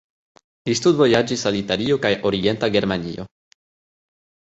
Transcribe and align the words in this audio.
Li 0.69 0.73
studvojaĝis 0.79 1.45
al 1.51 1.59
Italio 1.61 2.01
kaj 2.07 2.13
Orienta 2.33 2.73
Germanio. 2.79 3.31